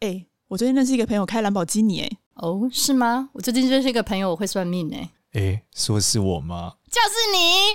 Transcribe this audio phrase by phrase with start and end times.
[0.00, 3.30] 哎、欸，我最近认识一个朋友开兰博基尼，哎，哦，是吗？
[3.32, 6.74] 我最近认识一个朋友，我会算命，哎，哎，说是我吗？
[6.88, 7.74] 就是你。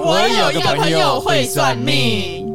[0.00, 2.48] 我有一个朋友会算命。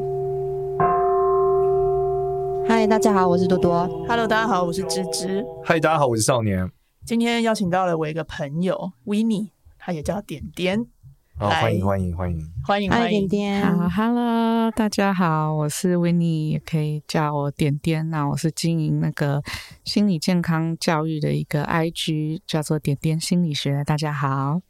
[2.68, 3.88] 嗨，大家好，我是多多。
[4.08, 5.46] Hello，大家好，我是芝芝。
[5.64, 6.68] 嗨，大家好，我是少年。
[7.06, 10.88] 今天邀请到了我一个朋友 Winnie，他也叫点点。
[11.36, 13.78] 好、哦，欢迎欢迎欢迎欢迎欢迎点点。
[13.78, 18.08] 好，Hello，大家好，我是 Winnie，也可以叫我点点。
[18.12, 19.42] 那我是经营那个
[19.84, 23.84] 心理健康教育的一个 IG，叫做点点心理学。
[23.84, 24.62] 大家好，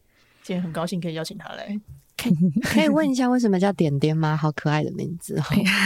[0.41, 1.79] 今天很高兴可以邀请他来。
[2.15, 4.37] 可以可以问一下为什么叫点点吗？
[4.37, 5.35] 好可爱的名字。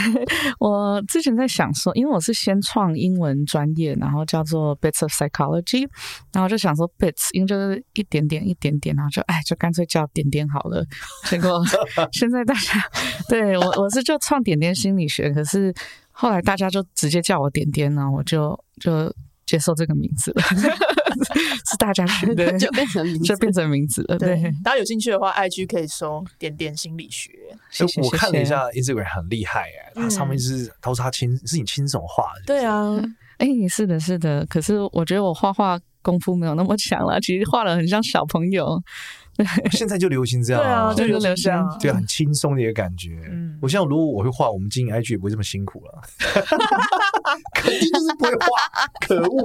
[0.59, 5.87] 我之前在想说，因为我是先创英文专业，然后叫做 Bits of Psychology，
[6.33, 10.85] 然后就想说 Bits，因为就是一点点一点点，然后就哎，就干脆叫点点好了。
[11.25, 11.61] 结果
[12.11, 12.83] 现在大家
[13.29, 15.73] 对我我是就创点点心理学，可是
[16.11, 19.13] 后来大家就直接叫我点点呢，我就就
[19.47, 20.43] 接受这个名字了。
[21.65, 24.17] 是大家取的， 就变成名字，就变成名字了。
[24.19, 27.31] 对，对大家有兴趣的话，IG 可以搜“点点心理学”
[27.71, 28.07] 谢谢谢谢。
[28.07, 32.41] 我看了一下 Instagram，很厉害哎、欸，它上面是都是他亲，是你亲手画的。
[32.45, 32.95] 对啊，
[33.37, 34.45] 哎、欸，是的，是的。
[34.45, 38.79] 可是我觉得我画画功夫没有那么强了，其实画的很像小朋友。
[39.71, 43.09] 现在就流行这样，对啊，就流行这样，对，很轻松的一个感觉。
[43.31, 46.01] 嗯，我想如果我会画，我们经营 IG 也不会这么辛苦了。
[47.53, 48.47] 肯定就是不会画，
[49.05, 49.43] 可恶！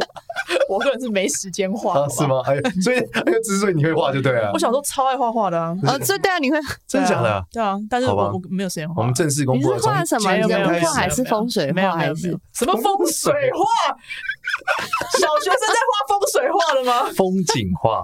[0.69, 2.41] 我个人是没时间画、啊，是吗？
[2.47, 4.51] 哎，所以哎， 之所以你会画就对了。
[4.53, 7.45] 我小时候超爱画画的啊，啊，所以对啊，你会真的假的？
[7.53, 9.03] 对啊，但是我我没有时间画。
[9.03, 10.33] 我们正式公布，你是画什么？
[10.33, 11.93] 人画还是风水画？
[11.93, 13.65] 还是什么风水画？
[15.19, 17.13] 小学生在画风水画的吗？
[17.17, 18.03] 风景画，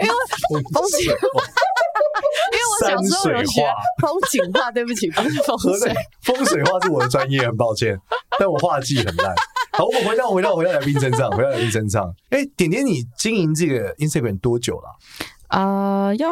[0.00, 1.12] 因为风景，
[2.52, 3.62] 因为我小时候有学
[4.00, 4.70] 风景画。
[4.72, 7.98] 对不起，不是风水， 风水画是我的专业，很抱歉，
[8.38, 9.34] 但我画技很烂。
[9.72, 12.12] 好，我们回到回到回到来宾身上，回到来宾身上。
[12.30, 14.88] 哎，点点，你经营这个 Instagram 多久了？
[15.48, 16.30] 呃，要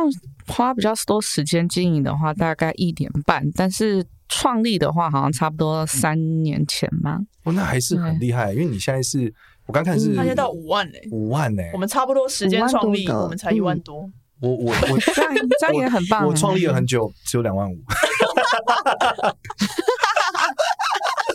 [0.48, 7.20] 花比较多时间经营的话，大概一年半，但是创立的话，好像差不多三年前嘛。
[7.44, 9.32] 哦，那还是很厉害，因为你现在是
[9.66, 11.62] 我刚看是，他现在到五万嘞，五万呢。
[11.72, 14.10] 我们差不多时间创立，我们才一万多。
[14.44, 16.27] 我我我 这样这样也很棒。
[16.27, 17.75] 我创立了很久，只有两万五。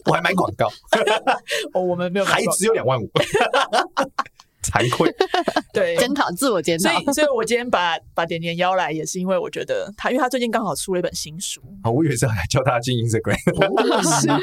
[0.05, 0.67] 我还买广告。
[1.73, 3.09] 哦，我们没有，还只有两万五。
[4.69, 5.13] 惭愧，
[5.73, 6.89] 对，检讨自我检讨。
[6.89, 11.61] 所以，所以我今天把把点点邀来，也是因为我觉得他，因为他最近刚好出了一本新书。
[11.81, 13.37] 啊，我以为是要来教他经营 Instagram。
[13.99, 14.37] 不是啊，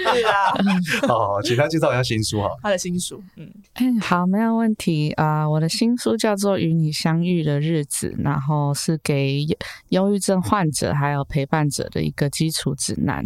[1.07, 2.49] 好，好，请他介绍一下新书哈。
[2.63, 5.51] 他的新书，嗯，嗯，好，没有问题啊、呃。
[5.51, 9.47] 我的新书叫做《与你相遇的日子》，然后是给
[9.91, 13.25] 忧郁症患者还有陪伴者的一个基础指南。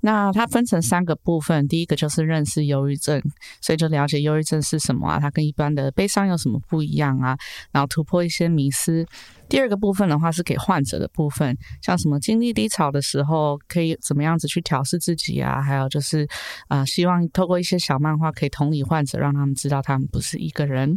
[0.00, 3.22] 那它分成三个部分，第一个就是认识忧郁症，
[3.60, 7.36] 所以就了解忧郁症是什么啊，它跟一般的悲伤有什么不一样啊？
[7.70, 9.06] 然后突破一些迷思。
[9.48, 15.60] 第二个部分的话是给患者的部分，像什么经历低潮的时候可以怎么样子去调试自己啊？
[15.60, 16.26] 还有就是
[16.68, 20.96] 啊、希望透过一些小漫画可以同理患者，让他们知道他们不是一个人。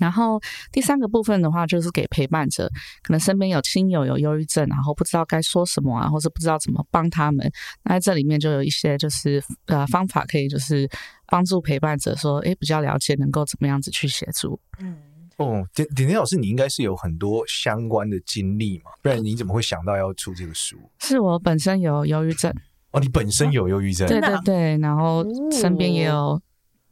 [0.00, 0.40] 然后
[0.72, 2.68] 第三个部分的话就是给陪伴者，
[3.02, 7.48] 可能身边有亲友有忧郁症，然后不知道该说什么啊，或是不知道怎么帮他们。
[7.84, 10.88] 那在这里面就有一些就是呃方法可以就是
[11.26, 14.58] 帮助陪伴者说，诶，比较了解能够怎么样子去协助。
[14.78, 14.96] 嗯，
[15.36, 20.78] 哦，点点点老师，你应该是有很多相关的经历嘛，不然你怎么会想到要出这个书？
[21.00, 22.50] 是我本身有忧郁症。
[22.92, 24.08] 哦，你本身有忧郁症？
[24.08, 26.40] 对对对，然后身边也有。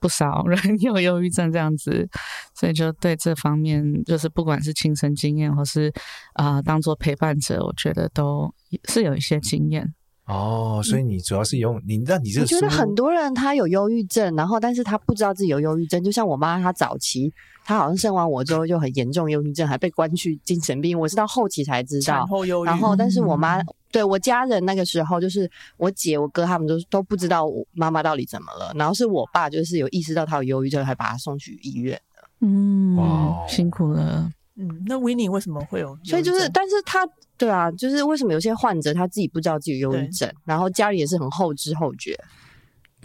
[0.00, 2.08] 不少 人有忧郁症这样子，
[2.54, 5.92] 所以就对这方面，就是不管是亲身经验，或是
[6.34, 8.52] 啊、呃、当做陪伴者，我觉得都
[8.88, 9.94] 是有一些经验。
[10.26, 17.32] 哦，所以你主要是用你，那你这个我觉得很多人他有忧郁症，然后但是他不知道自己有忧郁症，就像我妈，她早期
[17.64, 22.26] 她好像生完我之后就很严重忧郁症，还被关去精神病，我是到后期才知道。
[22.26, 23.58] 后忧郁然后，但是我妈。
[23.88, 28.72] 嗯对我家人那个时候，就是我姐、我哥他们都都不知道我妈妈到底怎么了。
[28.74, 32.28] 然后是我爸，就是有意识到他有忧郁症，还把他送去医院的。
[32.40, 34.30] 嗯，哇，辛苦了。
[34.56, 35.98] 嗯，那 Winnie 为什么会有？
[36.04, 42.18] 所以就是，但是他对啊，就是为什么有些患者他自己不知道自己有忧郁症，然后家里也是很后知后觉。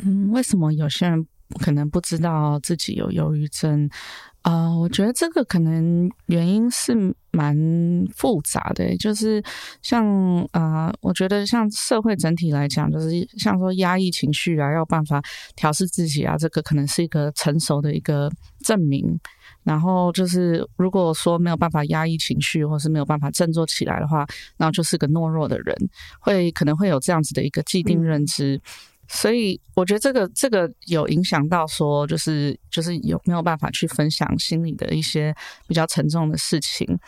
[0.04, 1.26] 嗯，为什么有些人
[1.60, 3.90] 可能不知道自己有忧郁症？
[4.42, 7.58] 啊、呃，我觉得这个可能原因是蛮
[8.16, 9.44] 复杂的，就是
[9.82, 10.06] 像
[10.52, 15.20] 啊、呃，我觉得像社会整体来讲，就是像说压抑情绪啊，要有办法
[15.56, 18.32] 调试自己啊，这个可能是一个成熟的一个
[18.64, 19.20] 证明。
[19.64, 24.26] 然后就是如果说没有办法压抑情绪，或是没有办法振作起来的话，
[24.58, 25.76] 那就是个懦弱的人，
[26.20, 28.56] 会可能会有这样子的一个既定认知。
[28.56, 28.62] 嗯
[29.14, 35.34] 所以我觉得这个这个有影响到说，就是就是有没有办法去分享心里的一些
[35.68, 37.00] 比较沉重的事情。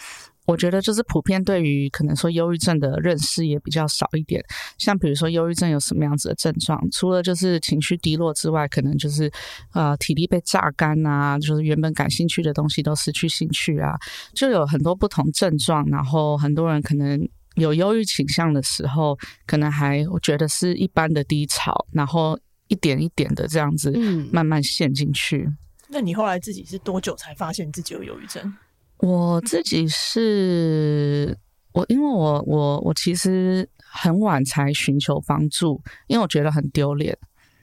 [0.45, 4.39] 我觉得就是普遍对于可能说忧郁症的认识也比较少一点。
[4.77, 9.31] 像比如说忧郁症有什么样子的症状，除了就是情绪低落之外，可能就是
[9.73, 13.95] 呃体力被榨干啊，就是原本感兴趣的东西都失去兴趣啊，
[14.35, 15.83] 就有很多不同症状。
[15.87, 23.91] 然后很多人可能有忧郁倾向的时候，可能还我觉得是一般的低潮，然后一点一点的这样子
[24.31, 25.43] 慢慢陷进去。
[25.47, 25.57] 嗯。
[25.87, 28.53] 那你后来自己是多久才发现自己有忧郁症？
[28.97, 31.37] 我自己是，
[31.73, 37.17] 我因为我我我其实很晚才寻求帮助，因为我觉得很丢脸。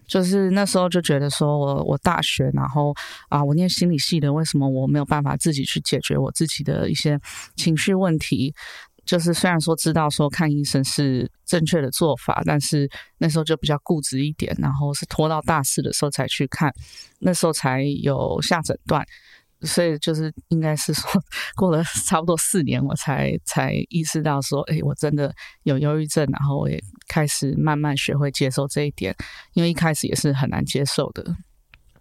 [0.07, 2.95] 就是那时候就觉得说我我大学，然后
[3.29, 7.19] 啊，我念心理系的，为什么我没有办法自己去解决我自己的一些
[7.57, 8.55] 情绪问题？
[9.05, 12.89] 就是虽然说知道说看医生是正确的做法，但是
[13.19, 16.73] 那时候就比较固执一点，然后是拖到大四的时候才去看，
[17.21, 19.05] 那时候才有下诊断。
[19.65, 21.09] 所以就是应该是说，
[21.55, 25.33] 过了差不多四年，我才才意识到说，哎，我真的
[25.63, 29.15] 有忧郁症，然后我也开始慢慢学会接受这一点，
[29.53, 31.37] 因为一开始也是很难接受的。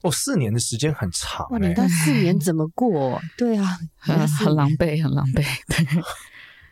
[0.01, 3.21] 哦，四年的时间很长，哇，你到四年怎么过？
[3.37, 5.43] 对啊， 很很狼狈，很狼狈。
[5.67, 5.85] 对，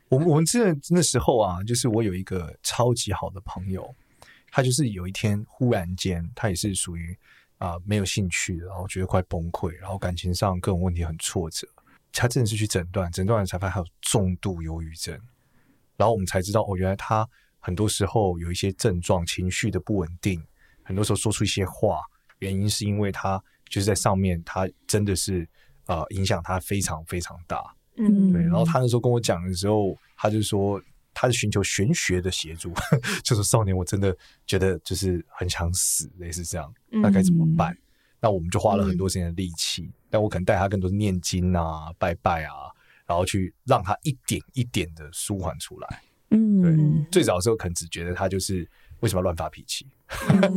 [0.09, 3.95] 我们我们这那时候啊，就是我有一个超级好的朋友，
[4.51, 7.17] 他就是有一天忽然间，他也是属于。
[7.59, 11.67] 啊，没有兴趣，然后觉得快崩溃，然后感情上各种问题很挫折。
[12.13, 15.13] 他真的是去诊断，诊断了才发现他有重度忧郁症。
[15.97, 17.27] 然后我们才知道，哦，原来他
[17.59, 20.41] 很多时候有一些症状，情绪的不稳定，
[20.83, 21.99] 很多时候说出一些话，
[22.37, 25.45] 原因是因为他就是在上面，他真的是
[25.87, 27.75] 呃影响他非常非常大。
[27.99, 28.41] 嗯，对。
[28.41, 30.81] 然后他那时候跟我讲的时候，他就说。
[31.11, 32.71] 他是寻求玄学的协助，
[33.25, 34.15] 就是少年，我真的
[34.45, 37.73] 觉得就是很想死，类似这样，那该怎么办？
[37.73, 37.77] 嗯、
[38.21, 42.71] 那我们就花了很多时间的力气，嗯、但我可能带他更多念经啊、拜拜啊，
[43.05, 46.01] 然后去让他一点一点的舒缓出来。
[46.29, 48.65] 嗯，对，最早的时候可能只觉得他就是
[49.01, 49.85] 为什么要乱发脾气，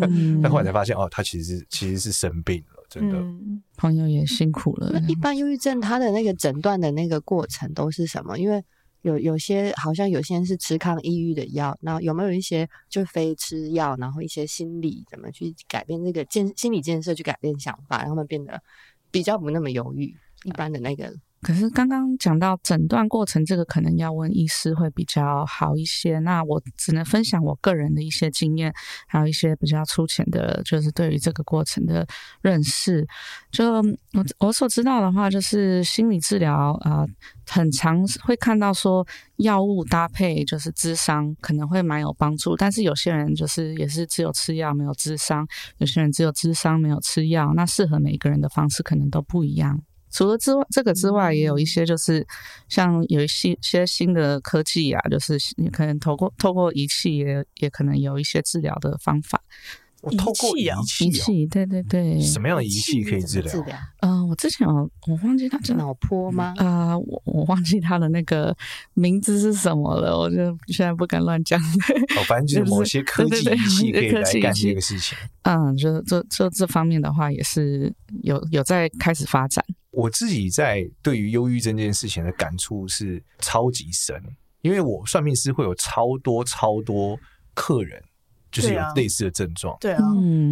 [0.02, 3.16] 嗯、 但后来才发现哦，他其实是其实是生病了，真的。
[3.18, 4.90] 嗯、朋友也辛苦了。
[4.92, 8.38] 那一般忧郁症他的那个诊断的那个过程都是什么？
[8.38, 8.62] 因为
[9.00, 18.62] 有有些好像有些人是吃抗抑郁的药，那有没有一些就非吃药，然后一些心理怎么去改变这个建心理建设，去改变想法，让他们变得
[19.10, 20.14] 比较不那么犹豫？
[20.44, 21.14] 一般的那个。
[21.42, 26.20] 可是刚刚讲到诊断过程，这个可能要问医师会比较好一些。
[26.20, 28.72] 那我只能分享我个人的一些经验，
[29.08, 32.06] 还有一些比较粗浅的，就是对于这个过程的
[32.42, 33.04] 认识。
[33.50, 37.04] 就我我所知道的话，就是心理治疗啊、
[37.46, 39.04] 很常会看到说
[39.38, 45.44] 药物搭配就是智商可能会蛮有帮助，但是有些人就是也是只有吃药没有智商，
[45.78, 49.82] 有些人只有智商没有吃药，那适合每一个人的方式可能都不一样。
[50.12, 52.24] 除了之外，这个之外，也有一些就是
[52.68, 59.42] 像有一些些新的科技啊，就是你可能透过透过仪器也也可能有一些治疗的方法。
[60.02, 63.52] 我透过仪器，仪器，对对对，什么样的仪器可以治疗？
[64.00, 66.52] 嗯、呃，我之前我我忘记它叫脑波吗？
[66.56, 68.52] 啊、呃，我我忘记它的那个
[68.94, 70.36] 名字是什么了，我就
[70.66, 71.56] 现在不敢乱讲。
[71.60, 75.16] 哦，反正就是某些科技仪器可以来干这个事情。
[75.42, 77.94] 嗯，就这这这方面的话，也是
[78.24, 79.64] 有有在开始发展。
[79.92, 84.20] 我自己在对于忧郁症这件事情的感触是超级深，
[84.62, 87.16] 因为我算命师会有超多超多
[87.54, 88.02] 客人。
[88.50, 90.02] 就是有类似的症状，对啊，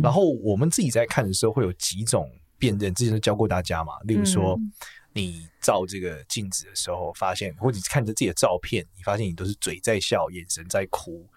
[0.02, 3.92] 然后我们自己在看的时候会有几种辨认，之前都教过大家嘛。
[4.04, 4.58] 例如说，
[5.12, 11.28] 你照这个镜子的时候，发现或者看着自己的照片，你发现你都是嘴在笑，眼神在哭，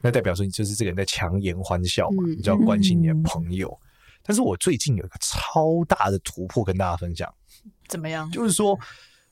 [0.00, 3.78] 那代表说你就是这个人在强颜欢笑嘛，你就要关心你的朋友。
[4.22, 7.30] 但是我最近有一个超大的突破跟大家分享，
[7.88, 8.30] 怎么样？
[8.30, 8.78] 就是说，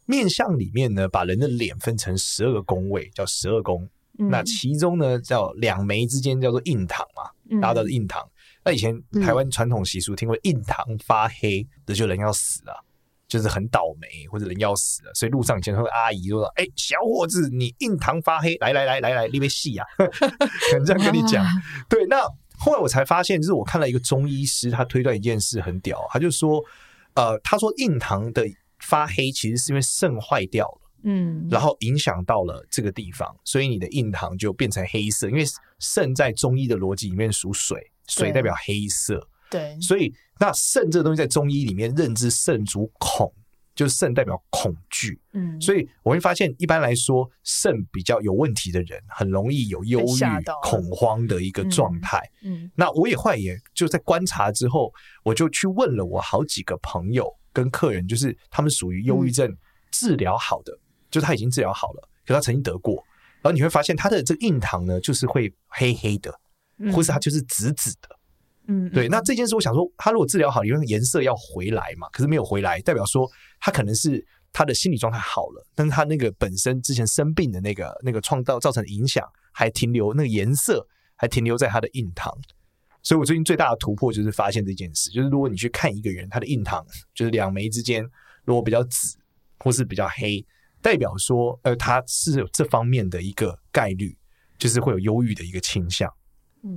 [0.07, 3.89] 面相里面呢，把人的脸分成十二个宫位，叫十二宫。
[4.17, 8.23] 那其中呢，叫两眉之间叫做印堂嘛，大家都是印堂。
[8.65, 12.85] 那以前台湾传统习俗，听过印堂发黑的就人要死了，
[13.27, 19.85] 就是很倒霉或者人要死了，所以路上以前会阿姨就说：“哎，小伙子，你印堂发黑，来来来来来，那边戏啊。
[19.99, 21.45] ”可能这样跟你讲。
[21.89, 22.23] 对，那
[22.57, 26.63] 后来我才发现，就是我看了一个中医师，他推断一件事很屌，他就说
[27.15, 28.45] ：“呃，他说印堂的
[28.81, 35.29] 发黑其实是因为肾坏掉了。”嗯，然后影响到了这个地方，所以你的印堂就变成黑色。
[35.29, 35.45] 因为
[35.79, 39.29] 肾在中医的逻辑里面属水，水代表黑色。
[39.51, 43.31] 对，所以那肾这个东西在中医里面认知肾主恐，
[43.75, 52.21] 就是肾代表恐惧，嗯，所以我会发现，一般来说，肾比较有问题的人，很容易有忧郁、恐慌的一个状态。
[52.43, 54.93] 嗯，那我也会，也就在观察之后，
[55.25, 59.57] 我就去问了我好几个朋友跟客人，就是他们属于忧郁症
[59.91, 60.79] 治疗好的，
[61.11, 63.05] 就是他已经治疗好了，可他曾经得过，
[63.43, 66.33] 然后你会发现他的这个印堂呢，就是会黑黑的，
[66.93, 68.09] 或是他就是紫紫的。
[68.11, 68.19] 嗯，
[68.93, 73.31] 对，那这件事我想说，他如果治疗好，因为颜色要回来嘛，可是没有回来，代表说
[73.61, 82.33] 他可能是他的心理状态好了，但是他那个本身之前生病的那个那个创造造成的影响还停留，那个颜色还停留在他的印堂。
[83.03, 86.83] 所以我最近最大的突破就是发现这件事，就是如果你去看一个人，他的印堂
[87.15, 88.03] 就是两眉之间
[88.45, 89.19] 如果比较紫
[89.59, 90.43] 或是比较黑，
[90.81, 94.17] 代表说呃他是有这方面的一个概率，
[94.57, 96.11] 就是会有忧郁的一个倾向。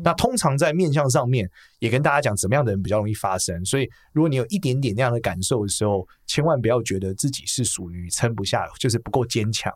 [0.04, 9.74] 那通常在面相上面也跟大家讲怎么样的人比较容易发生，所以如果你有一点点那样的感受的时候，千万不要觉得自己是属于撑不下，就是不够坚强。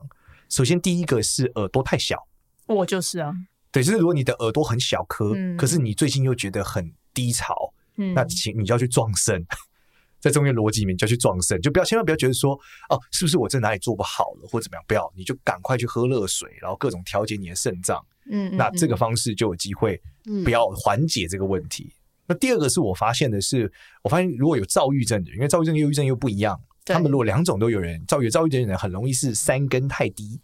[0.49, 2.27] 首先第一个是耳朵太小，
[2.67, 3.33] 我就是啊，
[3.71, 7.73] 对，就是如果你的耳朵很小颗，可是你最近又觉得很低潮，
[8.13, 9.41] 那请你就要去撞肾，
[10.19, 12.53] 在中间逻辑里面就要去撞肾，就不要千万不要觉得说
[12.89, 18.05] 哦，是不是我这哪里做不好了或者怎么样，不要，你就赶快去喝热水，然后各种调节你的肾脏。
[18.29, 20.01] 嗯，那这个方式就有机会
[20.43, 21.85] 不要缓解这个问题。
[21.85, 21.95] 嗯、
[22.27, 23.71] 那第二个是我发现的是，
[24.03, 30.39] 我发现如果有躁郁症的，因为躁郁症、忧郁症又不一样，他们如果两种都有人，躁郁、躁郁症的人很容易是三根太低，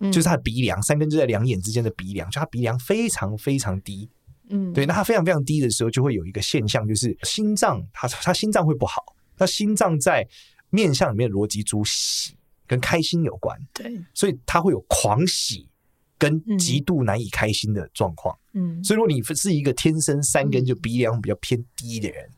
[0.00, 4.08] 嗯、就是他的鼻梁三根就在两眼之间的鼻梁，就他鼻梁非常非常低。
[4.50, 9.02] 嗯，对，那他非常非常低的时候，就会有一个现象，就是心脏他他心脏会不好。
[9.36, 10.26] 那心脏在
[10.70, 12.34] 面相里面的逻辑主喜
[12.66, 15.68] 跟开心有关，对，所以他会有狂喜。
[16.18, 22.34] 跟极度难以开心的状况，嗯，所以如果你是一个天生三根就鼻梁比较偏低的人，嗯、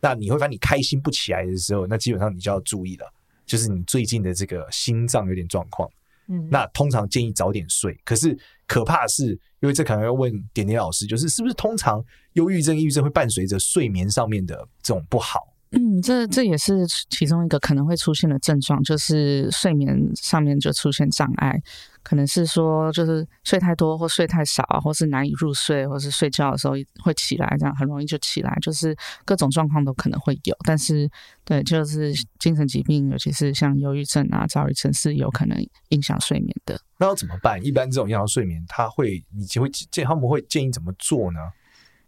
[0.00, 3.12] 那你会发现你开心不起来的时候，那基本上你就要注意了，
[3.44, 5.88] 就是你最近的这个心脏有点状况，
[6.28, 7.98] 嗯，那通常建议早点睡。
[8.04, 12.00] 可是可怕的是，因为这可能要问点点老师，就是是不是通常
[12.34, 15.40] 忧郁症、抑郁症会伴随着睡眠上面的这种不好？
[15.70, 21.60] 嗯，这这也是其中一个可能会出现的症状，就是睡眠上面就出现障碍。
[22.04, 28.94] 可能是说，就是睡太多或睡太少，或是难以入睡，或是睡觉的时候会起来，这样很容易就起来，就是
[29.24, 30.54] 各种状况都可能会有。
[30.64, 31.10] 但是，
[31.44, 35.58] 对，就是精神疾病，尤其是像忧郁症啊、躁郁症，是有可能
[35.88, 36.78] 影响睡眠的。
[36.98, 37.58] 那要怎么办？
[37.64, 41.40] 一般这种影响睡眠，他会，你就会建，他们会建议怎么做呢？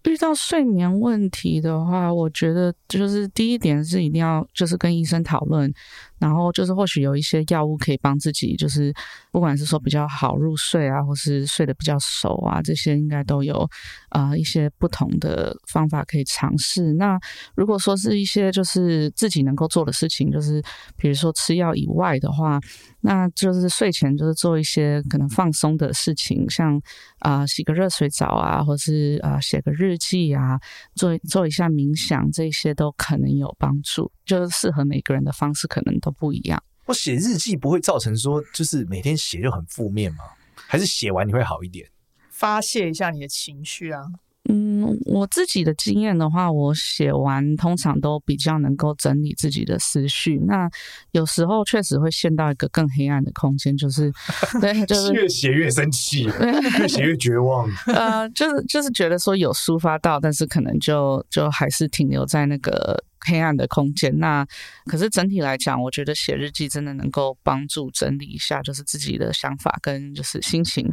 [0.06, 5.72] 遇到睡眠问题的话，我觉得就是第一点是一定要就是跟医生讨论，
[6.18, 8.94] 然后就是或许有一些药物可以帮自己，就是
[9.32, 13.68] 不管是说比较好入睡啊，或是睡得比较熟啊，这些应该都有
[14.10, 16.92] 啊、一些不同的方法可以尝试。
[16.92, 17.18] 那
[17.56, 20.62] 如果说是一些就是自己能够做的事情，就是
[20.96, 22.60] 比如说吃药以外的话，
[23.00, 26.80] 那就是睡前就是做一些可能放松的事情，像
[27.18, 30.60] 啊、洗个热水澡啊，或是啊、写个日记啊，
[30.94, 34.10] 做做一下冥想，这些都可能有帮助。
[34.24, 36.62] 就是适合每个人的方式可能都不一样。
[36.86, 40.24] 我写日记不会造成说，就是每天写就很负面吗？
[40.54, 41.88] 还是写完你会好一点？
[42.28, 44.04] 发泄一下你的情绪啊。
[44.48, 50.38] 嗯，我自己的经验的话，我写完通常都比较能够整理自己的思绪。
[50.46, 50.70] 那
[51.10, 54.12] 有时候确实会陷到一个更黑暗的空间，就是
[54.60, 56.24] 对，就是 越写越生气，
[56.78, 57.68] 越写越绝望。
[57.86, 64.16] 呃，就是就是觉得说有抒发到，但是可能就就还是停留在那个黑暗的空间。
[64.18, 64.46] 那
[64.84, 70.88] 可是整体来讲，我觉得写日记真的能够帮助整理一下，就是自己的想法跟就是心情，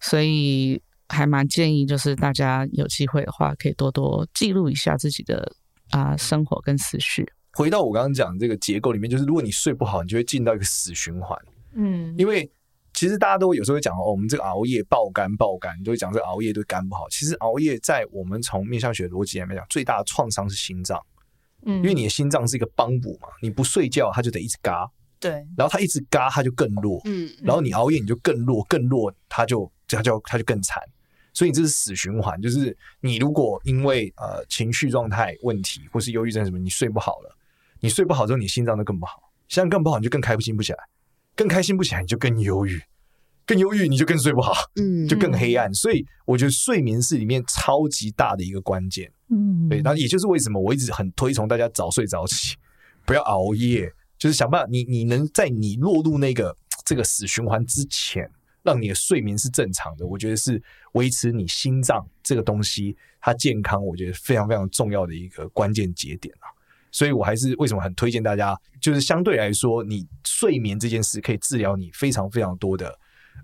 [0.00, 0.80] 所以。
[1.08, 5.52] 还蛮建议，就是大家有机会的话，可以多多记录一下自己的
[5.90, 7.26] 啊、呃、生活跟思绪。
[7.52, 11.38] 回到我刚刚讲这个结构里面，就是如果你睡不好，你就会进到一个死循环。
[11.74, 12.50] 嗯，因为
[12.92, 17.08] 其实大家都有时候会讲哦，我们这个熬夜爆肝爆肝，都会讲这个熬夜对肝不好。
[17.10, 21.00] 其实熬夜在我们从面相学逻辑里面讲，最大的创伤是心脏。
[21.66, 24.88] 嗯，因为你的心脏是一个帮补嘛，你不睡觉，它就得一直嘎。
[25.20, 27.00] 对，然后它一直嘎，它就更弱。
[27.04, 30.82] 嗯，然后你熬夜，你就更弱，更弱，它就它就它就更惨。
[31.34, 37.36] 所以这是死循环，就是你如果因为呃情绪状态问题或是忧郁症什么，你睡不好了，
[37.80, 40.78] 你睡不好之后，你心脏就更不好，心脏更不好，你就更开心不起来，
[41.34, 42.80] 更开心不起来，你就更忧郁，
[43.44, 45.74] 更忧郁你就更睡不好，嗯，就更黑暗。
[45.74, 52.54] 所以我觉得睡眠是里面超级大的一个关键，嗯，对，那也就是为什么我一直很推崇大家早睡早起，
[53.04, 58.30] 不要熬夜，就是想办法你你能在你落入那个这个死循环之前。
[58.64, 60.60] 让你的睡眠是正常的，我觉得是
[60.92, 66.48] 维持你心脏这个东西它健康，我觉得非常非常重要的一个关键节点啊。
[66.90, 72.98] 所以我还是为什么很推荐大家，就是相对来说，你睡眠这件事可以治疗你非常非常多的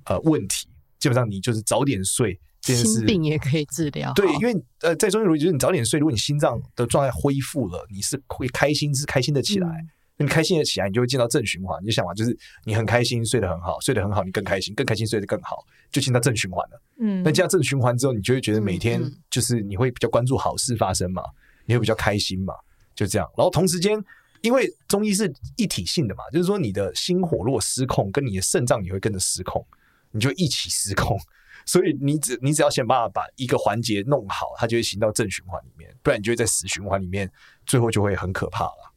[0.07, 0.69] 呃问题。
[0.99, 4.12] 基本上你就是早点睡，这件事心病也可以治疗。
[4.15, 9.69] 对，因为呃，在中医逻辑就是你早点睡，如果你心脏的状态恢复了，你是会开心，是开心的起来。
[9.69, 11.83] 嗯你开心的起来，你就会进到正循环。
[11.83, 16.83] 你就想嘛，就是你很开心，睡得很好，睡得很好，你更开心，更开心，睡得更好，就进到正循环了。
[16.99, 21.23] 嗯，那进到正循环之后，你就会觉得每天就是你会比较关注好事发生嘛，
[21.65, 22.53] 你会比较开心嘛，
[22.95, 23.27] 就这样。
[23.35, 23.99] 然后同时间，
[24.43, 29.67] 因为中医是一体性的嘛，就是说你的心火如果失控，跟你的肾脏也会跟着失控，
[30.11, 31.19] 你就一起失控。
[31.67, 37.31] 所以你只你只要想办法把一个环节弄好，它就会行到正循环里面，不然你就会在死循环里面，
[37.65, 38.95] 最后就会很可怕了。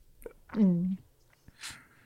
[0.58, 0.98] 嗯。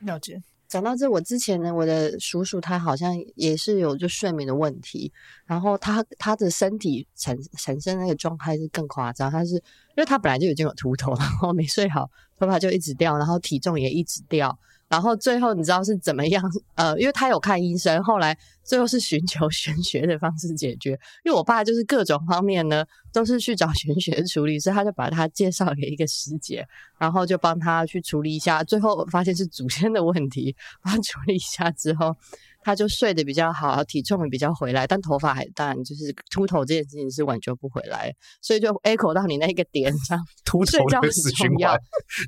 [0.02, 0.42] 了解。
[0.68, 5.10] 讲到这，我之前呢，我的叔叔他好像也是有就睡眠的问题，
[5.46, 9.62] 然后他他的身体产产生那个状态是更夸张，他是因
[9.96, 14.60] 为他本来就已经有秃头，然后没睡好，头发就一直掉，然后体重也一直掉。
[14.90, 16.44] 然后最后你知道是怎么样？
[16.76, 18.38] 呃，因为他有看医生，后来
[18.68, 20.92] 最后是寻求 玄学的方式解决。
[21.24, 26.68] 因为我爸就是各种方面呢都是去找玄学处理，所以他就把他介绍给一个师姐，
[27.00, 28.64] 然后就帮他去处理一下。
[28.64, 32.16] 最后发现是祖先的问题，帮他处理一下之后。
[32.64, 41.80] 他就睡得比较好，体重也比较回来，但头发还当然就是秃头这件事情是挽救不回来，所以就 echo 到你那个点上， 秃头的死循环，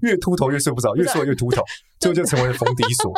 [0.01, 1.61] 越秃头越睡不着，越睡越秃头，
[1.99, 3.11] 最后就成为了逢迪索。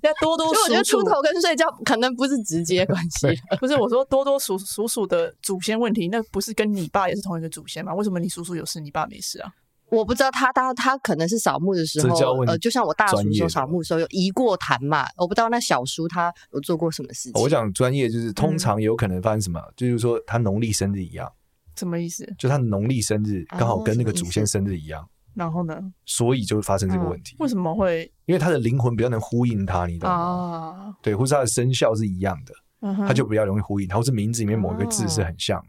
[0.00, 3.26] 要多多，我觉得秃头跟睡觉可能不是直接关系，
[3.58, 7.92] 不是我说多多叔叔叔的祖先问题，那不是跟你爸也是同一个祖先吗？
[7.94, 9.52] 为什么你叔叔有事，你爸没事啊？
[9.90, 17.42] 我不知道他他他可能是扫墓的时候，呃，就像我大叔说扫墓的时候有移过坛嘛，我不知道那小叔他有做过什么事情。
[17.42, 21.28] 我讲专业就是通常有可能发生什么，嗯、就是说他农历生日一样，
[21.76, 22.32] 什么意思？
[22.38, 25.80] 就他农历生日刚好跟那个祖先生日一样，然后呢？
[26.04, 27.36] 所以就会发生这个问题。
[27.36, 28.10] 嗯、为什么会？
[28.26, 30.16] 因为他的灵魂比较能呼应他，你懂吗？
[30.16, 35.60] 啊、对，或是他的生肖是一样的，嗯、他就比较容易呼应他，或是名字里面某一个字是很像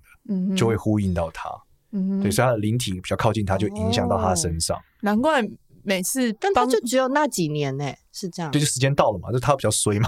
[0.49, 1.49] 的，就会呼应到他。
[1.91, 4.77] 嗯，对，所以他的灵体比较靠近他，就影响到他身上。
[4.77, 5.41] 哦、难怪
[5.83, 8.51] 每次，但他就只有那几年呢，是这样。
[8.51, 10.07] 对，就时间到了嘛，就他比较衰嘛，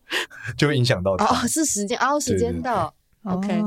[0.56, 1.26] 就会影响到他。
[1.26, 2.94] 哦，是时间哦，时间到。
[3.24, 3.60] OK，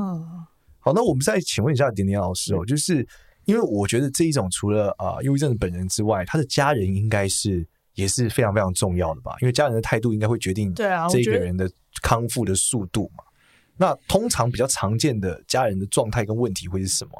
[0.80, 3.06] 好，那我们再请问一下点点老师哦，就是
[3.44, 9.34] 因为我觉得这一种除了啊忧郁症的本人之外，他的家人应该是也是非常非常重要的吧？
[9.40, 11.70] 因为家人的态度应该会决定对啊这个人的
[12.02, 13.24] 康复的速度嘛。
[13.76, 17.12] 那通常比较常见的家人的状态跟问题会是什么？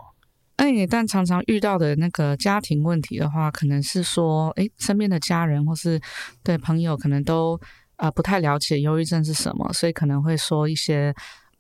[0.57, 6.01] 哎，但常常遇到的那个家庭问题的话，可能是说，哎，身边的家人或是
[6.45, 7.59] 对朋友，可能都
[7.97, 11.13] 啊、呃、不太了解忧郁症是什么，所以可能会说一些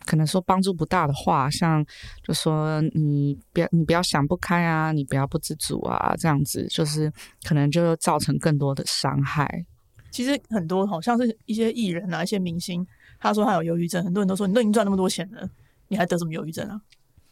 [0.07, 1.85] 可能说帮助不大的话，像
[2.23, 7.13] 就说你不要你不要想不开啊，你不要不知足啊，这样子就是
[7.45, 9.65] 可能就造成更多的伤害。
[10.11, 12.87] 其实很多好像是一些艺人啊，一些明星，
[13.19, 15.49] 他说他有忧郁症，很多人都说你都已经赚那么多钱了，
[15.89, 16.81] 你还得什么忧郁症啊？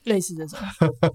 [0.05, 0.59] 类似这种，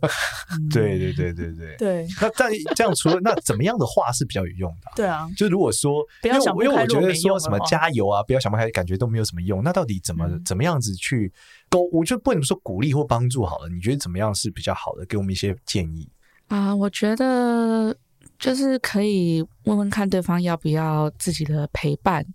[0.71, 2.07] 对对对对对对。
[2.21, 4.91] 那但这样除了那怎么样的话是比较有用的？
[4.95, 9.63] 对啊，就如果说不要想不开，因为我觉得说什么加油啊，不要想不开，感觉都没有什么用。
[9.63, 11.31] 那到底怎么怎么样子去
[11.69, 11.89] 沟？
[11.91, 13.69] 我就不能说鼓励或帮助好了。
[13.69, 15.05] 你觉得怎么样是比较好的？
[15.05, 16.07] 给我们一些建议
[16.47, 16.75] 啊。
[16.75, 17.95] 我觉得
[18.37, 22.25] 就是可以问问看对方要不要自己的陪伴，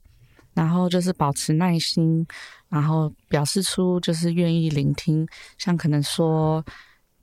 [0.55, 2.27] 然后就是保持耐心。
[2.69, 5.27] 然后表示出就是愿意聆听，
[5.59, 6.65] 像可能说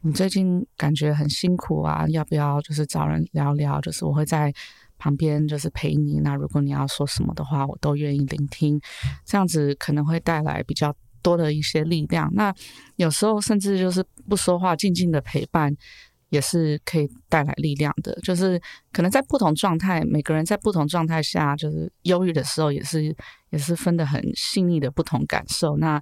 [0.01, 3.79] 你最近感觉很辛苦啊，要不要就是找人聊聊？
[3.79, 4.53] 就是我会在
[4.97, 6.19] 旁边就是陪你。
[6.19, 8.77] 那如果你要说什么的话，我都愿意聆听。
[9.23, 12.29] 这样子可能会带来比较多的一些力量。
[12.33, 12.53] 那
[12.97, 15.73] 有时候甚至就是不说话，静静的陪伴。
[16.29, 18.61] 也是可以带来力量的，就是
[18.91, 23.15] 可能在不同状态，每个人在不同状态下，就是忧郁的时候，也是
[23.49, 25.77] 也是分得很细腻的不同感受。
[25.77, 26.01] 那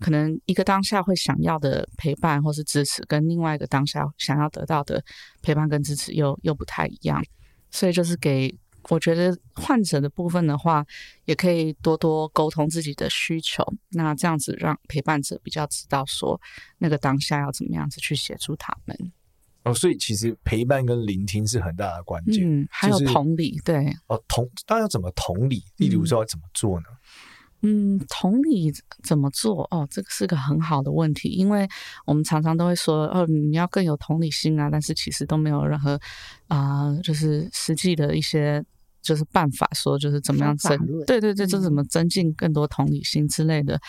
[0.00, 5.04] 可能一个当下会想要的陪伴或是支持，跟另外一个当下想要得到的
[5.42, 7.22] 陪伴跟支持又又不太一样。
[7.70, 8.56] 所以就是给
[8.88, 10.86] 我觉得患者的部分的话，
[11.26, 13.62] 也可以多多沟通自己的需求。
[13.90, 16.40] 那这样子让陪伴者比较知道说
[16.78, 18.96] 那个当下要怎么样子去协助他们。
[19.68, 25.62] 哦，所以其实陪伴跟聆听是很大的关键，嗯，还有同理，就是、对，哦，同，大家要怎么同理？
[25.76, 26.86] 例如说要怎么做呢？
[27.62, 29.66] 嗯，同理怎么做？
[29.72, 31.68] 哦，这个是个很好的问题，因为
[32.06, 36.00] 我们常常都会说，哦，你要更有同理心啊，但是其实都没有任何
[36.46, 38.64] 啊、呃，就是实际的一些
[39.02, 43.80] 就是办法说，就是怎么样增，对对对，就怎么增进更多同理心之类的。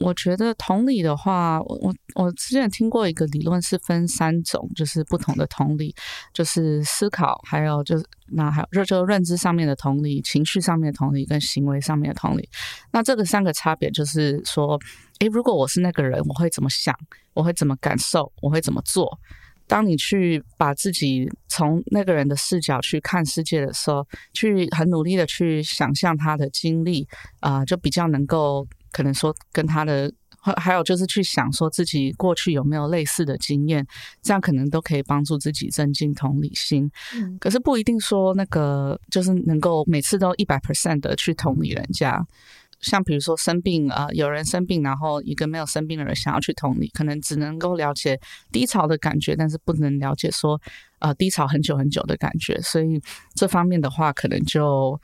[0.00, 5.94] 我觉得同理的话，我我我之前听过一个理论是分三种，就是不同的同理，
[6.32, 12.48] 就是思考，还有就是那还有就就认知上面的同理，情绪上面的同理，跟行为上面的同理。
[12.92, 14.78] 那这个三个差别就是说，
[15.20, 16.94] 诶，如果我是那个人，我会怎么想？
[17.32, 18.30] 我会怎么感受？
[18.42, 19.18] 我会怎么做？
[19.66, 27.08] 当你去把自己从那个人的视角去看世界的时候，去很努力的去想象他的经历
[27.40, 30.10] 啊、就比较能够可能说跟他的，
[30.56, 33.84] 还有就是去想说自己过去有没有类似的经验，
[34.22, 36.88] 这样可能都可以帮助自己增进同理心。
[37.16, 42.24] 嗯，可是不一定说那个就是能够每次都一百 percent 的去同理人家。
[42.80, 48.20] 像比如说生病啊、呃，有人生病，然后一个没有生病的人想要去同理，可能只能够了解
[48.52, 50.60] 低潮的感觉，但是不能了解说
[50.98, 52.60] 呃低潮很久很久的感觉。
[52.60, 53.00] 所以
[53.34, 55.00] 这方面的话，可能就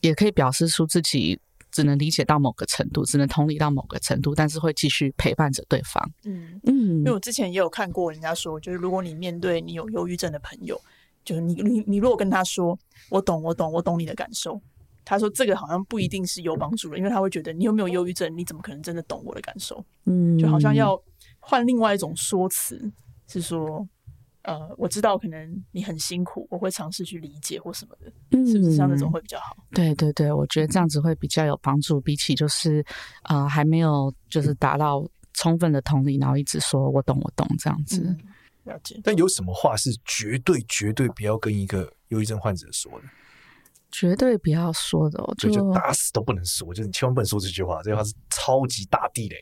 [0.00, 1.38] 也可以表示出自己
[1.72, 6.10] 只能理解到某个程度，只能同理到某个程度，但是会继续陪伴着对方。
[6.24, 10.80] 嗯嗯，因为我之前也有看过人家说，就是如果你面对你有忧郁症的朋友，
[11.24, 12.78] 就是你你你如果跟他说
[13.10, 14.60] 我懂我懂我懂你的感受。
[15.02, 19.82] 他说：“这个好像不一定是有帮助的，因为他会觉得你有没有忧郁症，你怎么可能真的懂我的感受？
[20.04, 21.02] 嗯，就好像要
[21.40, 22.80] 换另外一种说辞，
[23.26, 23.84] 是说，
[24.42, 29.56] 呃，我知道可能你很辛苦，我会尝试去理解或什么的，嗯，是不是像那种会比较好？
[29.72, 32.84] 对对对，我觉得这样子会比较有帮助，比起就是
[33.24, 38.02] 呃还没有就是达到充分的同理，然后一直说我懂我懂这样子。
[38.02, 38.18] 嗯，
[38.64, 39.00] 了解。
[39.04, 43.06] 但有什么话是绝对绝对不要跟一个忧郁症患者说的？”
[43.92, 49.36] 绝对不要说的，就就打死都不能说，就是你千万不能说这句话，这句话是超级大地雷。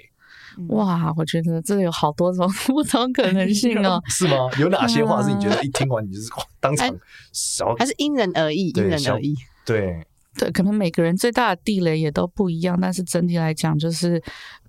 [0.68, 4.02] 哇，我觉得这有好多种 不同可能性哦。
[4.08, 4.36] 是吗？
[4.58, 6.28] 有哪些话是你觉得一听完你就是
[6.60, 6.94] 当场
[7.32, 7.74] 小？
[7.78, 9.34] 还是因人而异，因人而异。
[9.64, 10.06] 对。
[10.36, 14.22] 对，可能每个人最大的地雷也都不一样，但是整体来讲，就是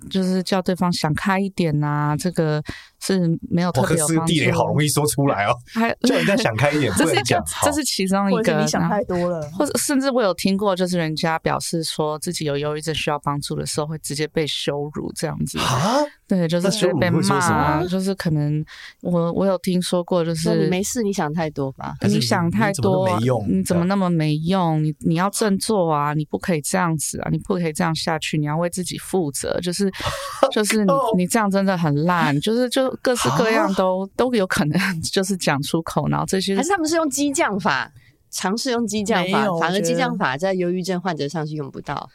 [0.09, 2.59] 就是叫对方想开一点呐、啊，这个
[3.01, 8.59] 是没有特别有地雷好容易说出来哦，还 叫人家想开一点， 这是讲，这是其中一个。
[8.59, 15.99] 你想太多了，或者甚至我有听过，就是人家表示说自己有忧郁症需要帮助的时候，会直接被羞辱这样子啊。
[16.27, 18.63] 对，就是直接被骂，就是可能
[19.01, 21.95] 我我有听说过，就是你没事，你想太多吧？
[22.01, 23.45] 你想太多，你怎么没用？
[23.49, 24.83] 你怎么那么没用？
[24.83, 26.13] 你你要振作啊！
[26.13, 27.29] 你不可以这样子啊！
[27.31, 28.37] 你不可以这样下去！
[28.37, 29.59] 你要为自己负责。
[29.61, 29.91] 就是
[30.51, 37.91] 就是你你这样真的很烂，就是就各式各样都都有可能， 就是讲出口，然后这些还是他们是用激将法，
[38.29, 42.09] 尝试用激将法，反而激将法在忧郁症患者上是用不到。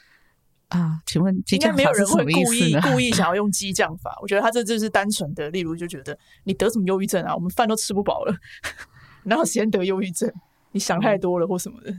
[0.69, 4.17] 啊，请问激将法应该没有人会故意 故意想要用激将法？
[4.23, 7.35] 我觉得他这就是单纯的，例如就觉得你得什么忧郁症啊？
[7.35, 8.35] 我们饭都吃不饱了，
[9.23, 10.33] 然后先得忧郁症，
[10.73, 11.95] 你想太多了或什么的。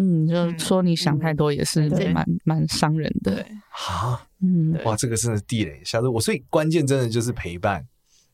[0.00, 3.46] 嗯，就是说你想太多也是蛮蛮伤人的。
[3.88, 6.20] 啊，嗯，哇，这个真的是地雷，下次我。
[6.20, 7.86] 所以关键真的就是陪伴。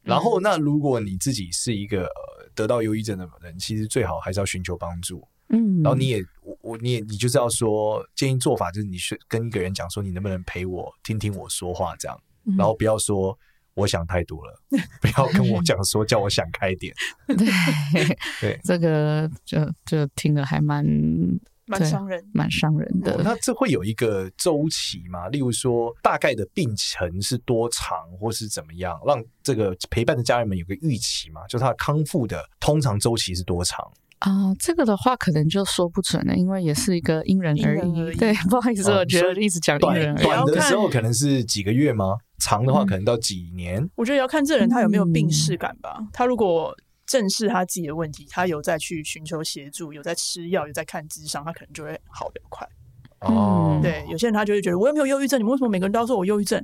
[0.03, 5.27] 然后，那如果你自己是一个呃得到忧郁症的人，其实最好还是要寻求帮助。
[5.49, 12.17] 嗯，然后你也我我你也你就是要说建议做法，就是你去跟一个人讲说，你能不能陪我听听我说话这样，
[12.57, 13.37] 然后不要说
[13.75, 14.61] 我想太多了，
[15.01, 16.95] 不要跟我讲说叫我想开点。
[17.27, 17.37] 对
[18.41, 20.85] 对，这个就就听了还蛮
[21.67, 23.21] 蛮伤人，蛮伤人的。
[23.23, 25.29] 那这会有一个周期吗？
[25.29, 31.47] 例如说大概的病程是多长，或是怎么样，让这个陪伴的家人们有个预期嘛？
[31.49, 33.85] 就他康复的通常周期是多长？
[34.21, 38.15] 啊、呃，这个的话可能就说不准了，因为也是一个因人而异。
[38.17, 40.25] 对， 不好意思，我觉得一直讲因人而异。
[40.25, 42.17] 短的时候可能是几个月吗？
[42.39, 43.83] 长的话可能到几年？
[43.83, 45.97] 嗯、我觉得要看这人他有没有病逝感吧。
[45.99, 46.75] 嗯、他如果
[47.17, 52.69] 正视他自己的问题，他有在去寻求协助，有在吃药，有在看智商，他可能就会好得快。
[53.21, 56.63] 哦、嗯，对，有些人他就会觉得我又没有忧郁症，你们为什么每个人都要说我忧郁症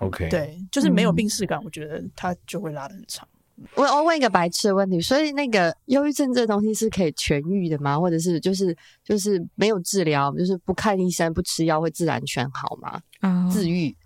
[0.00, 3.26] ？OK，对，就是没有病视感，我觉得他就会拉得很长。
[3.74, 7.98] 我我问一个白痴的问题，所以那个忧郁症这东西是可以痊愈的吗？
[7.98, 13.00] 或者是就是就是没有治疗，就是不看医生不吃药会自然全好吗？
[13.20, 13.96] 啊、呃，治愈？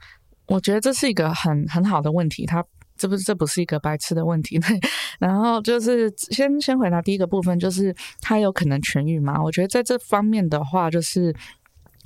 [0.46, 2.64] 我觉得这是一个很很好的问题，它
[2.96, 4.61] 这不是这不是一个白痴的问题。
[5.18, 9.42] 然后就是先先回答第一个部分，就是他有可能痊愈吗？
[9.42, 11.35] 我觉得在这方面的话，就是。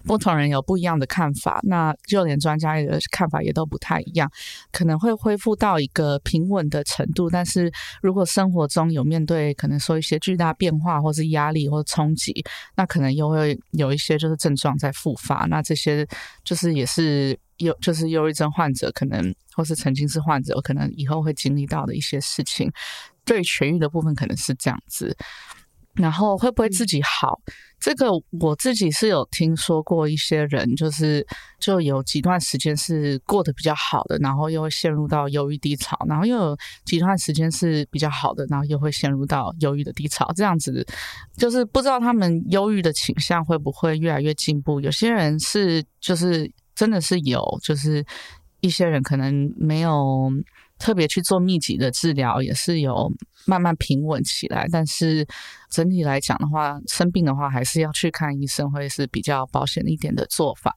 [0.05, 4.31] 不同人有不一样的看法，那就连专家的看法也都不太一样，
[4.73, 7.29] 可能会恢复到一个平稳的程度。
[7.29, 7.71] 但是
[8.03, 12.33] 如果生活中有面对可能说一些巨大变化，或是压力或冲击，
[12.77, 15.47] 那可能又会有一些就是症状在复发。
[15.47, 16.07] 那这些
[16.45, 22.71] 就是也是忧就是忧郁症患者可能或是曾经是患者，可能以后会经历到的一些事情。
[23.25, 25.17] 对痊愈的部分可能是这样子。
[25.95, 27.41] 然后会不会自己好？
[27.47, 31.27] 嗯、这个我自己是有听说过一些人，就是
[31.59, 40.87] 就有几段时间是过得比较好的，然后又会陷入到忧郁低潮，然后又有几段时间是比较好的，然后又会陷入到忧郁的低潮，这样子
[41.37, 44.81] 就是不知道他们忧郁的倾向会不会越来越进步。
[44.81, 48.05] 有些人是就是真的是有，就是
[48.61, 50.31] 一些人可能没有。
[50.81, 53.13] 特别去做密集的治疗，也是有
[53.47, 54.67] 慢慢平稳起来。
[54.73, 55.25] 但是
[55.71, 60.75] 整体来讲的话，生病的话还是要去看医生，会是比较保险一点的做法。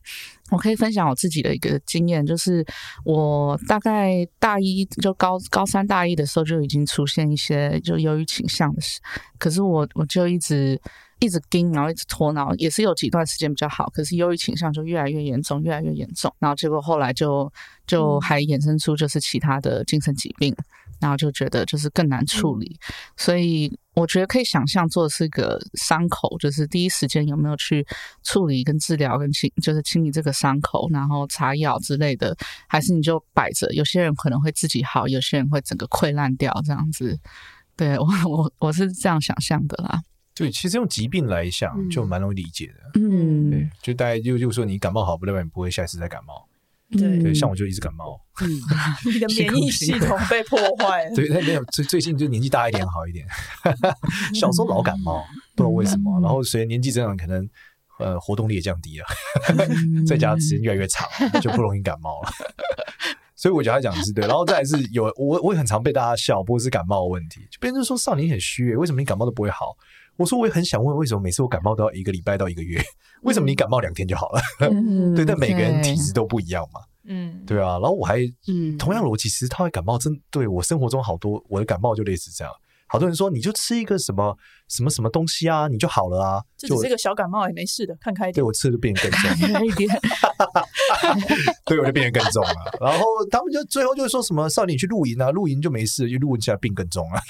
[0.52, 2.64] 我可以分享我自己的一个经验，就是
[3.06, 9.00] 我大概大一就高高三大一的时候就已经出现一些就忧郁倾向的事，
[9.40, 10.80] 可是我我就一直。
[11.24, 17.50] 一直盯，然后一直拖，然后也是有几段时间比较好，可是忧郁倾向就越来越严重，越来越严重，然后结果后来就
[17.88, 20.54] 就还衍生出就是其他的精神疾病，
[21.00, 27.88] 然后就觉得就是更难处理，嗯、所以我觉得可以想象做的是个伤口，就是第一时间有没有去
[28.24, 32.36] 处理跟治疗跟清，就是清理这个伤口，然后擦药之类的，
[32.68, 33.72] 还是你就摆着？
[33.74, 37.18] 有些人可能会自己好，有些人会整个溃烂掉这样子。
[37.76, 40.02] 对，我我我是这样想象的啦。
[40.36, 43.00] 对，其实用疾病来想就蛮容易理解的。
[43.00, 46.48] 嗯，对，就大概就就说你感冒好，不代表你不会下一次再感冒。
[46.92, 48.20] 对，对，像我就一直感冒。
[48.42, 48.50] 嗯，
[49.12, 51.10] 你的免疫系统被破坏。
[51.16, 53.26] 对，没有最最近就年纪大一点好一点。
[54.34, 55.24] 小时候老感冒，
[55.56, 56.20] 不知道为什么。
[56.22, 57.48] 然后随着年纪增长，可能
[58.00, 59.06] 呃活动力也降低了，
[60.06, 61.08] 在家时间越来越长，
[61.42, 62.32] 就不容易感冒了。
[63.36, 69.76] 所以我觉得他讲的是对，然后再来是有我我也很常被大家笑，不过是感冒的问题，就别人就说少年很虚，为什么你感冒都不会好？
[70.18, 72.82] 我说我也很想问，为什么每次我感冒都要一个礼拜到一个月？
[73.24, 74.42] 为什么你感冒两天就好了？
[74.60, 76.82] 嗯、 对，但每个人体质都不一样嘛。
[77.06, 77.80] 嗯，对啊。
[77.80, 82.54] 然后我还，嗯，同样逻辑，其实他会感冒，真对我生活中好多我的感冒就类似这样。
[82.88, 84.38] 好多人说，你就吃一个什么
[84.74, 88.36] 什么什么东西啊，你就好了啊，就只是个小感冒也没事的，看开一点。
[88.36, 89.90] 对，我吃的就变得更重了，一点，
[91.66, 92.54] 对，我就变得更重了。
[92.82, 97.22] 然后他们就最后就说什么少年去露营啊，露营就没事，就露营起来病更重了。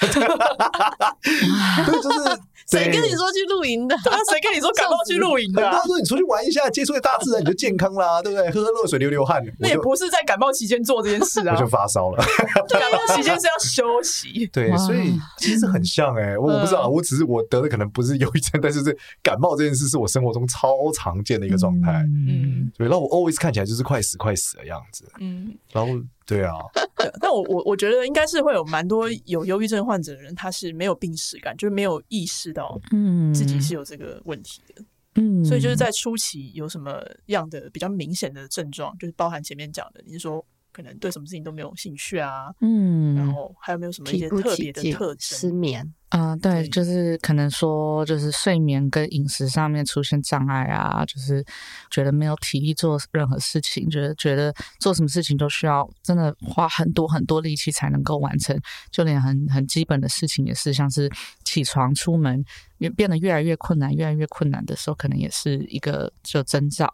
[1.84, 2.40] 对，就是。
[2.66, 3.94] 谁跟你说去露营的？
[4.04, 5.60] 他谁跟你说感冒去露营的？
[5.70, 8.50] 他说你出去玩一下，接触大自然，你就健康啦，对不对？
[8.50, 9.44] 喝喝热水，流流汗。
[9.58, 12.24] 那也不是在感冒期间做这件事啊，我就发烧了。
[12.70, 14.46] 感冒期间是要休息。
[14.46, 22.02] 对，所以其实很像哎，我我不知道，我只是我得的可能不是忧郁症，但是这感冒这件事是我生活中超常见的一个状态。
[22.28, 25.10] 嗯，对，然后我 always 看起来就是快死快死的样子。
[25.20, 26.00] 嗯，然后。
[26.26, 26.54] 对啊，
[27.20, 34.82] 但我我我觉得应该是会有蛮多有忧郁症患者的人，他是没有病史感，就是没有意识到嗯自己是有这个问题的。
[35.16, 40.42] 嗯，所以就是在初期有什么样的比较明显的症状，就是包含前面讲的，你是说
[40.74, 45.38] 可能对什么事情都没有兴趣啊，嗯，然后还有没有什么一些特别的特征？
[45.38, 45.94] 失眠。
[46.08, 51.44] 啊、呃，对，就是可能说，就是睡眠跟饮食上面出现障碍啊，就是
[51.90, 58.56] 觉得没有体力做任何事情，觉得觉得做什么事情都需要真的花很多很多力气才能够完成，
[58.92, 61.10] 就连很很基本的事情也是，像是
[61.44, 62.44] 起床出门
[62.78, 66.88] 越变得越来越困难，越来越困难的时候，可能也是一个就征兆，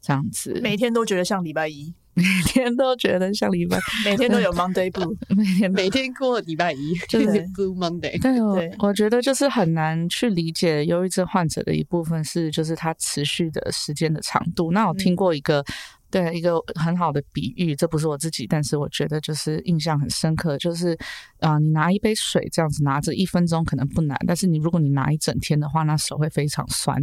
[0.00, 1.94] 这样子，每天都觉得像礼拜一。
[2.22, 8.20] 每天都觉得像礼拜， 每天都有 Monday Blue，每天每天过礼拜一就是 Blue Monday。
[8.22, 14.70] 对，我我觉得就是很难去理解忧郁症患者的一部分是，就是他持续的时间的长度。
[14.72, 15.64] 那我听过一个。
[16.14, 20.92] 对，一个很好的比喻，这不是我自己，但是我觉得就是印象很深刻，就是
[21.40, 26.96] 啊、呃，你拿一杯水这样子拿着一分钟可能不难，但是你如果你拿一整天的话，那手会非常酸。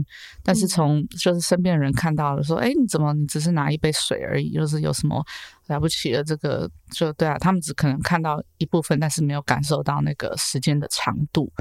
[0.43, 5.21] 但是从就是身边的人看到了说，哎、嗯，你怎么你只是拿一杯水而已，就是有什么
[5.67, 6.23] 了不起的？
[6.23, 11.51] 这个就对啊，他们只可能看到一部分，但是没有感受到那个时间的长度。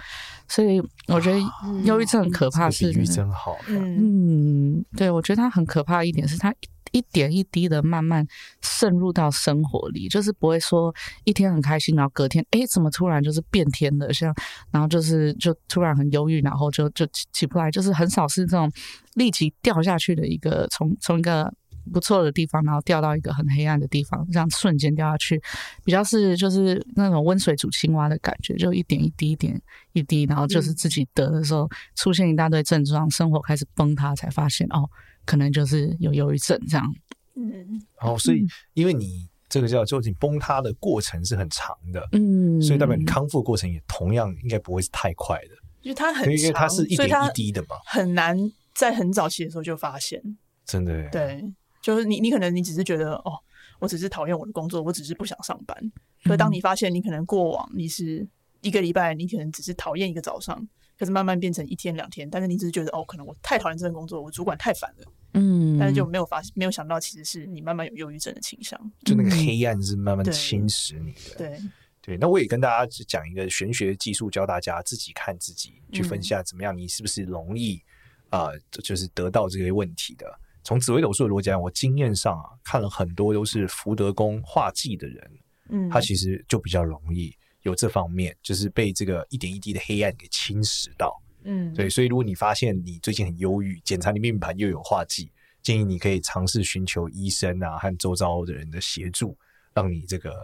[0.49, 1.39] 所以我觉得
[1.85, 3.57] 忧郁症很可怕是，是、嗯、比喻真好。
[3.69, 6.55] 嗯，对，我觉得它很可怕一点是它。
[6.93, 8.27] 一点一滴的慢慢
[8.63, 14.35] 渗入到生活里，就是不会说一天很开心，然后隔天哎，怎么突然就是变天了，像
[14.73, 18.69] 然后就是就突然很忧郁，然后就就起起不来，就是很少是这种
[19.15, 21.49] 立即掉下去的一个从从一个
[21.93, 25.40] 不错的地方，然后掉到一个很黑暗的地方，这样瞬间掉下去，
[25.85, 29.61] 比较是就是那种温水煮青蛙的感觉，就一点一滴，一点
[29.93, 34.88] 一滴，然后就是自己得的时候出现一大堆症状，生活开始崩塌，才发现哦。
[35.27, 36.95] 可能就是有忧郁症这样，
[37.37, 37.53] 嗯，
[38.01, 45.51] 然后所以因为你这个叫就你崩塌的过程是很长的，嗯，所以代表你康复过程也同样应该不会是太快的，
[45.83, 48.37] 因为它很长，因为它是一点一滴的嘛，很难
[48.75, 50.21] 在很早期的时候就发现，
[50.64, 51.45] 真的，对，
[51.81, 53.38] 就是你你可能你只是觉得哦，
[53.79, 55.93] 我只是讨厌我的工作，我只是不想上班，
[56.25, 58.27] 可当你发现你可能过往你是
[58.61, 60.69] 一个礼拜，你可能只是讨厌一个早上。
[60.99, 71.61] 可是慢慢变成一天两天，但是你只是觉得哦，可能我太讨厌这份工作，我主管太烦了，嗯，但是就没有发没有想到，其实是你慢慢有忧郁症的倾向，就那个黑暗是慢慢侵蚀你的，对对，
[72.03, 72.19] 对。
[72.19, 77.81] 那我也跟大家讲一个玄学技术，教大家自己看自己，去分析下怎么样，你是不是容易
[78.29, 80.38] 啊、呃，就是得到这些问题的。
[80.62, 85.31] 从紫微斗数的逻辑来讲，我经验上啊，看了很多都是福德宫化忌的人。
[85.70, 91.16] 嗯，他其实就比较容易有这方面，就是被这个一点一滴的黑暗给侵蚀到。
[91.44, 95.31] 嗯，对，所以如果你发现你最近很忧郁，检查你命盘又有化忌，
[95.62, 99.37] 建议你可以尝试寻求医生啊和周遭的人的协助，
[99.73, 100.35] 让你这个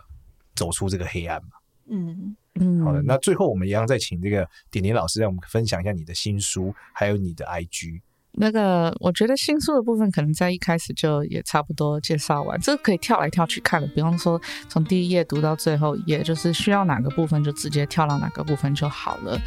[0.55, 1.51] 走出这个黑暗嘛。
[1.89, 8.01] 嗯嗯，好的，那最后我们一样再请这个点点老师，让我们分享一下你的新书，还有你的 IG。
[8.37, 19.41] 那个，我觉得新书的部分可能在一开始就也差不多介绍完，这个可以跳来跳去看的，不用说从第一页读到最后一页，就是需要哪个部分就直接跳到哪个部分就好了。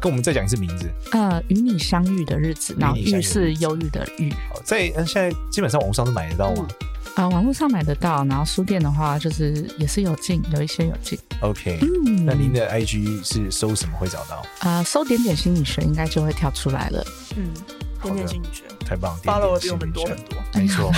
[0.00, 0.90] 跟我们再讲一次名字。
[1.12, 4.32] 呃，与你相遇的日子，然后遇是忧郁的郁。
[4.50, 6.66] 好，在现在基本上网络上都买得到吗？
[7.14, 11.18] 啊、呃，网络上买得到，然后书店的话就是也是有进，有一些有进。
[11.40, 14.36] OK，嗯，那您的 IG 是搜什么会找到？
[14.60, 17.04] 啊、呃，搜点点心理学应该就会跳出来了。
[17.36, 17.52] 嗯。
[18.02, 20.90] 点点心理学，太棒了，follow 比我们多很多，没错。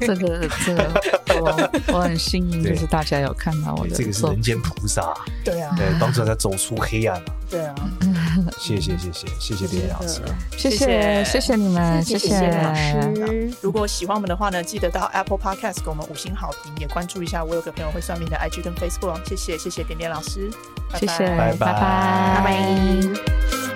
[0.00, 1.00] 这个这个，
[1.40, 3.94] 我 我很幸运，就是大家有看到我的。
[3.94, 7.20] 这个是人间菩萨，对啊，对，帮助大家走出黑暗。
[7.50, 7.74] 对啊，
[8.58, 10.20] 谢谢谢谢谢谢点点老师，
[10.56, 11.24] 谢谢。
[11.24, 13.50] 谢谢你们，谢谢老师。
[13.62, 19.26] 如果喜欢我们的话呢，记得到 Apple Podcast 给我们五星好评，也关注一下我有个朋友会算命的 IG 跟 Facebook。
[19.26, 20.50] 谢谢谢谢点点老师，
[20.94, 21.72] 谢谢，拜拜。
[21.72, 23.67] 拜拜。